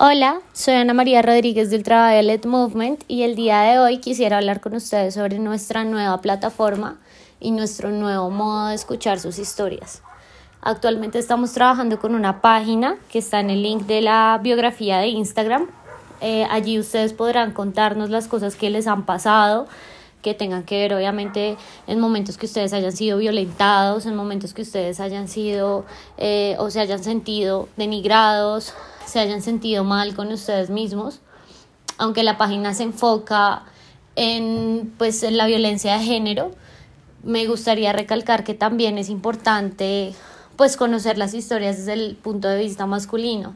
Hola, 0.00 0.42
soy 0.52 0.74
Ana 0.74 0.94
María 0.94 1.22
Rodríguez 1.22 1.70
del 1.70 1.80
Ultraviolet 1.80 2.46
Movement 2.46 3.02
y 3.08 3.24
el 3.24 3.34
día 3.34 3.62
de 3.62 3.80
hoy 3.80 3.98
quisiera 3.98 4.36
hablar 4.36 4.60
con 4.60 4.76
ustedes 4.76 5.14
sobre 5.14 5.40
nuestra 5.40 5.82
nueva 5.82 6.20
plataforma 6.20 7.00
y 7.40 7.50
nuestro 7.50 7.90
nuevo 7.90 8.30
modo 8.30 8.68
de 8.68 8.76
escuchar 8.76 9.18
sus 9.18 9.40
historias. 9.40 10.00
Actualmente 10.62 11.18
estamos 11.18 11.52
trabajando 11.52 11.98
con 11.98 12.14
una 12.14 12.40
página 12.40 12.94
que 13.10 13.18
está 13.18 13.40
en 13.40 13.50
el 13.50 13.64
link 13.64 13.86
de 13.86 14.02
la 14.02 14.38
biografía 14.40 14.98
de 14.98 15.08
Instagram. 15.08 15.66
Eh, 16.20 16.46
allí 16.48 16.78
ustedes 16.78 17.12
podrán 17.12 17.50
contarnos 17.50 18.08
las 18.08 18.28
cosas 18.28 18.54
que 18.54 18.70
les 18.70 18.86
han 18.86 19.04
pasado, 19.04 19.66
que 20.22 20.34
tengan 20.34 20.64
que 20.64 20.78
ver 20.80 20.94
obviamente 20.94 21.56
en 21.86 22.00
momentos 22.00 22.36
que 22.36 22.46
ustedes 22.46 22.72
hayan 22.72 22.92
sido 22.92 23.18
violentados, 23.18 24.06
en 24.06 24.16
momentos 24.16 24.54
que 24.54 24.62
ustedes 24.62 25.00
hayan 25.00 25.28
sido 25.28 25.84
eh, 26.16 26.56
o 26.58 26.70
se 26.70 26.80
hayan 26.80 27.02
sentido 27.02 27.68
denigrados, 27.76 28.74
se 29.06 29.20
hayan 29.20 29.42
sentido 29.42 29.84
mal 29.84 30.14
con 30.14 30.32
ustedes 30.32 30.70
mismos, 30.70 31.20
aunque 31.98 32.22
la 32.22 32.36
página 32.38 32.74
se 32.74 32.84
enfoca 32.84 33.62
en, 34.16 34.92
pues, 34.98 35.22
la 35.22 35.46
violencia 35.46 35.98
de 35.98 36.04
género, 36.04 36.50
me 37.22 37.46
gustaría 37.46 37.92
recalcar 37.92 38.44
que 38.44 38.54
también 38.54 38.98
es 38.98 39.08
importante 39.08 40.14
pues 40.56 40.76
conocer 40.76 41.18
las 41.18 41.34
historias 41.34 41.78
desde 41.78 41.92
el 41.92 42.16
punto 42.16 42.48
de 42.48 42.58
vista 42.58 42.84
masculino, 42.86 43.54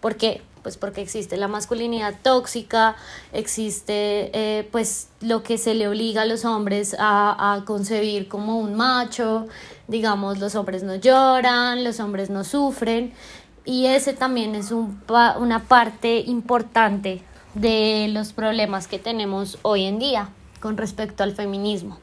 porque 0.00 0.40
pues 0.68 0.76
porque 0.76 1.00
existe 1.00 1.38
la 1.38 1.48
masculinidad 1.48 2.14
tóxica, 2.22 2.94
existe 3.32 4.30
eh, 4.34 4.68
pues 4.70 5.08
lo 5.22 5.42
que 5.42 5.56
se 5.56 5.72
le 5.72 5.88
obliga 5.88 6.22
a 6.22 6.24
los 6.26 6.44
hombres 6.44 6.94
a, 6.98 7.54
a, 7.54 7.64
concebir 7.64 8.28
como 8.28 8.58
un 8.58 8.74
macho, 8.74 9.46
digamos 9.86 10.40
los 10.40 10.54
hombres 10.56 10.82
no 10.82 10.94
lloran, 10.96 11.84
los 11.84 12.00
hombres 12.00 12.28
no 12.28 12.44
sufren. 12.44 13.14
Y 13.64 13.86
ese 13.86 14.12
también 14.12 14.54
es 14.54 14.70
un, 14.70 15.00
una 15.38 15.64
parte 15.64 16.18
importante 16.18 17.22
de 17.54 18.08
los 18.10 18.34
problemas 18.34 18.88
que 18.88 18.98
tenemos 18.98 19.58
hoy 19.62 19.86
en 19.86 19.98
día 19.98 20.28
con 20.60 20.76
respecto 20.76 21.22
al 21.22 21.32
feminismo. 21.32 21.98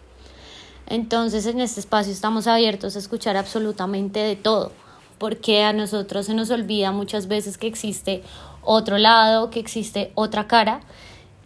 Entonces 0.87 1.45
en 1.45 1.61
este 1.61 1.81
espacio 1.81 2.11
estamos 2.11 2.47
abiertos 2.47 2.95
a 2.95 2.99
escuchar 2.99 3.37
absolutamente 3.37 4.21
de 4.21 4.35
todo, 4.35 4.71
porque 5.17 5.63
a 5.63 5.73
nosotros 5.73 6.25
se 6.25 6.33
nos 6.33 6.49
olvida 6.51 6.91
muchas 6.91 7.27
veces 7.27 7.57
que 7.57 7.67
existe 7.67 8.23
otro 8.61 8.97
lado, 8.97 9.49
que 9.49 9.59
existe 9.59 10.11
otra 10.15 10.47
cara, 10.47 10.81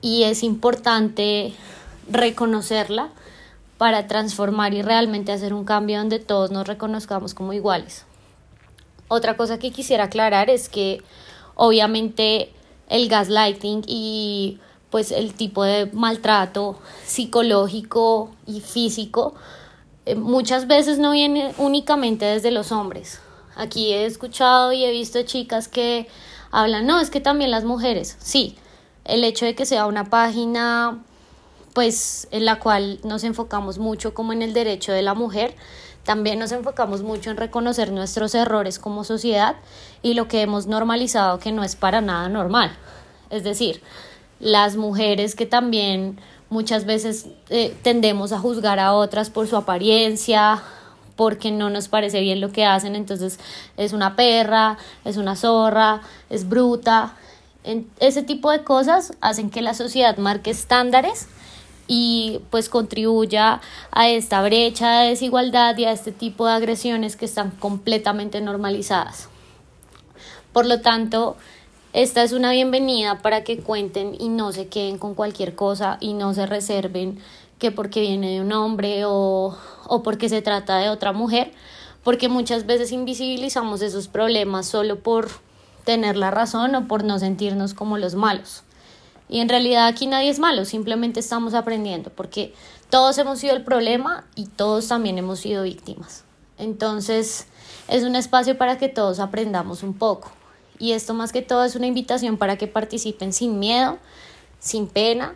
y 0.02 0.24
es 0.24 0.44
importante 0.44 1.54
reconocerla 2.10 3.10
para 3.78 4.08
transformar 4.08 4.74
y 4.74 4.82
realmente 4.82 5.32
hacer 5.32 5.54
un 5.54 5.64
cambio 5.64 6.00
donde 6.00 6.20
todos 6.20 6.52
nos 6.52 6.68
reconozcamos 6.68 7.34
como 7.34 7.54
iguales. 7.54 8.06
Otra 9.08 9.38
cosa 9.38 9.58
que 9.58 9.72
quisiera 9.72 10.06
aclarar 10.06 10.50
es 10.50 10.70
que 10.70 11.02
obviamente 11.56 12.52
el 12.90 13.08
gaslighting 13.08 13.84
y 13.88 14.60
pues 14.90 15.12
el 15.12 15.34
tipo 15.34 15.64
de 15.64 15.86
maltrato 15.94 16.78
psicológico 17.06 18.32
y 18.46 18.62
físico 18.62 19.36
eh, 20.06 20.16
muchas 20.16 20.68
veces 20.68 21.00
no 21.00 21.12
viene 21.12 21.54
únicamente 21.58 22.26
desde 22.26 22.52
los 22.52 22.72
hombres. 22.72 23.22
Aquí 23.56 23.94
he 23.94 24.06
escuchado 24.06 24.72
y 24.72 24.86
he 24.86 24.92
visto 24.92 25.22
chicas 25.24 25.68
que 25.68 26.08
hablan, 26.52 26.86
no, 26.86 27.00
es 27.00 27.10
que 27.10 27.20
también 27.20 27.52
las 27.52 27.64
mujeres, 27.64 28.18
sí, 28.20 28.58
el 29.06 29.24
hecho 29.24 29.46
de 29.46 29.56
que 29.56 29.66
sea 29.66 29.86
una 29.86 30.06
página 30.06 31.00
pues 31.74 32.28
en 32.32 32.46
la 32.46 32.60
cual 32.60 33.00
nos 33.04 33.24
enfocamos 33.24 33.78
mucho 33.78 34.14
como 34.14 34.34
en 34.34 34.42
el 34.42 34.54
derecho 34.54 34.92
de 34.92 35.02
la 35.02 35.14
mujer, 35.14 35.56
también 36.04 36.40
nos 36.40 36.52
enfocamos 36.52 37.04
mucho 37.04 37.30
en 37.30 37.38
reconocer 37.38 37.92
nuestros 37.92 38.34
errores 38.34 38.80
como 38.80 39.04
sociedad 39.04 39.56
y 40.02 40.14
lo 40.14 40.28
que 40.28 40.42
hemos 40.42 40.66
normalizado 40.66 41.40
que 41.40 41.52
no 41.52 41.64
es 41.64 41.76
para 41.76 42.02
nada 42.02 42.30
normal. 42.30 42.76
Es 43.30 43.44
decir, 43.44 43.82
las 44.40 44.76
mujeres 44.76 45.36
que 45.36 45.46
también 45.46 46.20
muchas 46.50 46.86
veces 46.86 47.28
eh, 47.50 47.76
tendemos 47.84 48.32
a 48.32 48.40
juzgar 48.40 48.80
a 48.80 48.94
otras 48.94 49.30
por 49.30 49.48
su 49.48 49.56
apariencia, 49.56 50.64
porque 51.20 51.52
no 51.52 51.70
nos 51.70 51.90
parece 51.90 52.22
bien 52.22 52.40
lo 52.40 52.54
que 52.54 52.64
hacen, 52.64 52.96
entonces 52.96 53.42
es 53.76 53.92
una 53.92 54.16
perra, 54.16 54.78
es 55.04 55.18
una 55.18 55.36
zorra, 55.36 56.00
es 56.30 56.48
bruta. 56.48 57.18
ese 58.00 58.24
tipo 58.24 58.50
de 58.52 58.64
cosas 58.64 59.12
hacen 59.20 59.50
que 59.50 59.62
la 59.62 59.74
sociedad 59.74 60.16
marque 60.16 60.50
estándares 60.50 61.28
y 61.90 62.40
pues 62.52 62.70
contribuya 62.70 63.60
a 63.92 64.08
esta 64.08 64.42
brecha 64.42 65.02
de 65.02 65.10
desigualdad 65.10 65.78
y 65.78 65.84
a 65.84 65.92
este 65.92 66.14
tipo 66.14 66.48
de 66.48 66.54
agresiones 66.54 67.18
que 67.18 67.26
están 67.26 67.52
completamente 67.52 68.40
normalizadas. 68.40 69.28
Por 70.54 70.68
lo 70.68 70.80
tanto, 70.80 71.36
esta 71.92 72.24
es 72.24 72.32
una 72.32 72.52
bienvenida 72.52 73.22
para 73.22 73.44
que 73.44 73.60
cuenten 73.60 74.16
y 74.18 74.30
no 74.30 74.54
se 74.54 74.70
queden 74.70 74.98
con 74.98 75.16
cualquier 75.16 75.54
cosa 75.54 75.98
y 76.00 76.14
no 76.14 76.34
se 76.34 76.46
reserven 76.46 77.20
que 77.60 77.72
porque 77.72 78.02
viene 78.02 78.32
de 78.32 78.42
un 78.42 78.52
hombre 78.54 79.04
o, 79.06 79.56
o 79.86 80.04
porque 80.04 80.30
se 80.30 80.42
trata 80.42 80.78
de 80.78 80.90
otra 80.90 81.12
mujer, 81.12 81.52
porque 82.04 82.30
muchas 82.30 82.66
veces 82.66 82.92
invisibilizamos 82.92 83.82
esos 83.82 84.08
problemas 84.08 84.66
solo 84.66 85.00
por 85.00 85.30
tener 85.84 86.16
la 86.16 86.32
razón 86.32 86.74
o 86.76 86.88
por 86.88 87.04
no 87.04 87.20
sentirnos 87.20 87.74
como 87.74 87.98
los 87.98 88.16
malos. 88.16 88.64
Y 89.28 89.42
en 89.42 89.50
realidad 89.50 89.86
aquí 89.86 90.08
nadie 90.08 90.30
es 90.30 90.40
malo, 90.40 90.66
simplemente 90.66 91.20
estamos 91.20 91.54
aprendiendo, 91.54 92.10
porque 92.10 92.54
todos 92.90 93.18
hemos 93.20 93.40
sido 93.40 93.56
el 93.56 93.64
problema 93.64 94.26
y 94.36 94.48
todos 94.48 94.88
también 94.88 95.18
hemos 95.18 95.40
sido 95.40 95.64
víctimas. 95.64 96.24
Entonces 96.58 97.48
es 97.88 98.04
un 98.04 98.16
espacio 98.16 98.58
para 98.58 98.78
que 98.78 98.90
todos 98.90 99.20
aprendamos 99.20 99.84
un 99.84 99.94
poco. 99.94 100.32
Y 100.80 100.94
esto 100.94 101.14
más 101.14 101.32
que 101.32 101.42
todo 101.42 101.66
es 101.66 101.76
una 101.76 101.88
invitación 101.88 102.38
para 102.38 102.58
que 102.58 102.68
participen 102.68 103.34
sin 103.34 103.60
miedo, 103.60 104.00
sin 104.60 104.88
pena. 104.88 105.36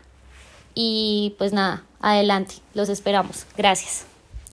Y 0.73 1.35
pues 1.38 1.53
nada, 1.53 1.83
adelante, 2.03 2.55
los 2.75 2.89
esperamos. 2.89 3.47
Gracias. 3.57 4.12